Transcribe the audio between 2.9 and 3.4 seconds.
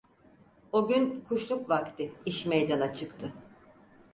çıktı.